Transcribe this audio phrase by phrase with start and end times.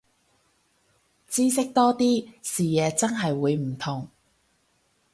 [1.29, 4.07] 知識多啲，視野真係會唔同